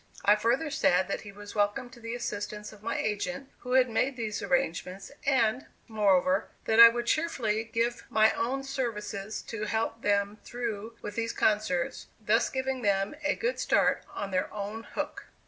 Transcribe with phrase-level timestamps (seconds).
[0.25, 3.87] I further said that he was welcome to the assistance of my agent who had
[3.87, 10.01] made these arrangements, and, moreover, that I would cheerfully give my own services to help
[10.01, 15.25] them through with these concerts, thus giving them a good start "on their own hook."